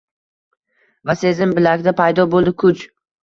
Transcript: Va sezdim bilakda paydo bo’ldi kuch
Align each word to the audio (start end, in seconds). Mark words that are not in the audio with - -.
Va 1.09 1.15
sezdim 1.25 1.53
bilakda 1.59 1.93
paydo 2.01 2.27
bo’ldi 2.35 2.55
kuch 2.65 2.85